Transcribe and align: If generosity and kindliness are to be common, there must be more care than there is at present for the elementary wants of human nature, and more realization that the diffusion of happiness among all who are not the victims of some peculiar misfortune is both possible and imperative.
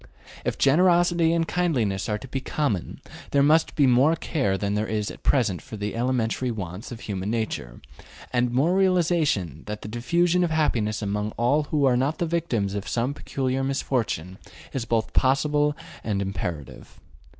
If 0.43 0.57
generosity 0.57 1.31
and 1.31 1.47
kindliness 1.47 2.09
are 2.09 2.17
to 2.17 2.27
be 2.27 2.39
common, 2.41 2.99
there 3.29 3.43
must 3.43 3.75
be 3.75 3.85
more 3.85 4.15
care 4.15 4.57
than 4.57 4.73
there 4.73 4.87
is 4.87 5.11
at 5.11 5.21
present 5.21 5.61
for 5.61 5.77
the 5.77 5.95
elementary 5.95 6.49
wants 6.49 6.91
of 6.91 7.01
human 7.01 7.29
nature, 7.29 7.79
and 8.33 8.49
more 8.49 8.75
realization 8.75 9.61
that 9.67 9.83
the 9.83 9.87
diffusion 9.87 10.43
of 10.43 10.49
happiness 10.49 11.03
among 11.03 11.33
all 11.37 11.65
who 11.65 11.85
are 11.85 11.97
not 11.97 12.17
the 12.17 12.25
victims 12.25 12.73
of 12.73 12.87
some 12.89 13.13
peculiar 13.13 13.63
misfortune 13.63 14.39
is 14.73 14.85
both 14.85 15.13
possible 15.13 15.77
and 16.03 16.19
imperative. 16.19 16.99